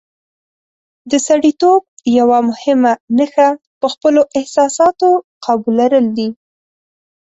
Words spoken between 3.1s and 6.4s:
نښه په خپلو احساساتو قابو لرل دي.